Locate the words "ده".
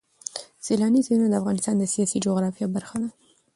3.01-3.09